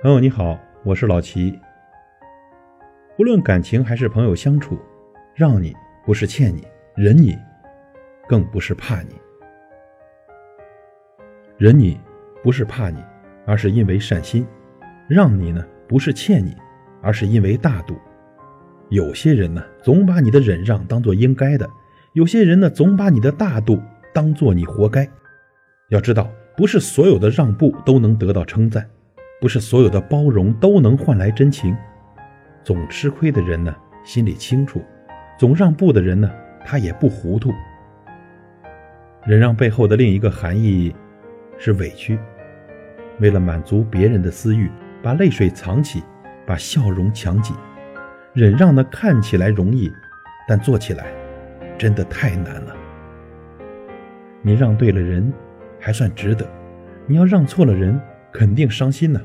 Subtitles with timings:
[0.00, 1.58] 朋友你好，我是老齐。
[3.18, 4.78] 无论感情还是朋友相处，
[5.34, 5.74] 让你
[6.06, 6.62] 不是欠你，
[6.94, 7.36] 忍你，
[8.28, 9.16] 更不是怕你。
[11.56, 11.98] 忍你
[12.44, 13.02] 不是怕你，
[13.44, 14.44] 而是因为善心；
[15.08, 16.56] 让你呢，不是欠你，
[17.02, 17.96] 而是因为大度。
[18.90, 21.66] 有些人呢，总把你的忍让当做应该的；
[22.12, 23.82] 有些人呢，总把你的大度
[24.14, 25.10] 当做你活该。
[25.88, 28.88] 要知道，不是所有的让步都能得到称赞，
[29.40, 31.76] 不是所有的包容都能换来真情。
[32.64, 33.74] 总吃亏的人呢，
[34.04, 34.80] 心里清楚；
[35.38, 36.30] 总让步的人呢，
[36.64, 37.52] 他也不糊涂。
[39.24, 40.94] 忍让背后的另一个含义
[41.56, 42.18] 是委屈，
[43.20, 44.70] 为了满足别人的私欲，
[45.02, 46.02] 把泪水藏起，
[46.46, 47.54] 把笑容强挤。
[48.32, 49.92] 忍让呢，看起来容易，
[50.46, 51.06] 但做起来
[51.76, 52.76] 真的太难了。
[54.42, 55.32] 你让对了人，
[55.80, 56.46] 还算值得；
[57.06, 58.00] 你要让错了人，
[58.32, 59.20] 肯定伤心呢。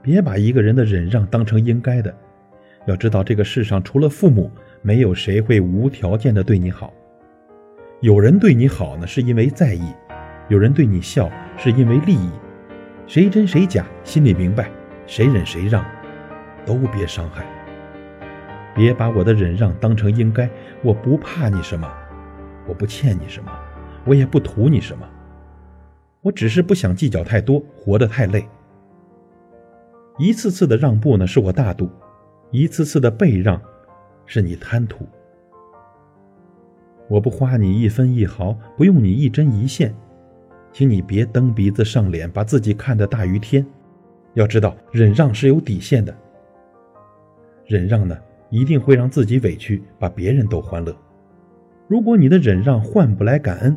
[0.00, 2.14] 别把一个人的忍让当成应该的。
[2.86, 4.50] 要知道，这个世上除了父母，
[4.82, 6.92] 没有谁会无条件的对你好。
[8.00, 9.94] 有人对你好呢，是因为在意；
[10.48, 12.30] 有人对你笑，是因为利益。
[13.06, 14.68] 谁真谁假，心里明白。
[15.06, 15.84] 谁忍谁让，
[16.66, 17.44] 都别伤害。
[18.74, 20.50] 别把我的忍让当成应该。
[20.82, 21.88] 我不怕你什么，
[22.66, 23.52] 我不欠你什么，
[24.04, 25.08] 我也不图你什么。
[26.22, 28.48] 我只是不想计较太多，活得太累。
[30.18, 31.86] 一次次的让步呢，是我大度；
[32.52, 33.60] 一次次的被让，
[34.24, 35.04] 是你贪图。
[37.08, 39.92] 我不花你一分一毫，不用你一针一线，
[40.72, 43.66] 请你别蹬鼻子上脸，把自己看得大于天。
[44.34, 46.16] 要知道，忍让是有底线的。
[47.66, 48.16] 忍让呢？
[48.48, 50.94] 一定会让自己委屈，把别人都欢乐。
[51.88, 53.76] 如果你的忍让换不来感恩，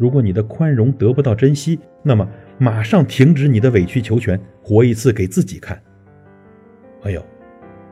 [0.00, 5.78] 如果你的宽容得不到珍惜，那么马上停止你的委曲求全，活一次给自己看。
[7.02, 7.22] 朋友，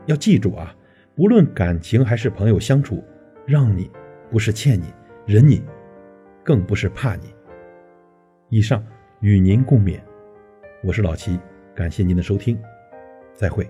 [0.07, 0.75] 要记住啊，
[1.15, 3.03] 不论感情还是朋友相处，
[3.45, 3.91] 让你
[4.31, 4.85] 不是欠你，
[5.27, 5.61] 忍你，
[6.43, 7.25] 更不是怕你。
[8.49, 8.83] 以上
[9.19, 9.99] 与您共勉，
[10.83, 11.39] 我是老齐，
[11.75, 12.59] 感谢您的收听，
[13.35, 13.69] 再会。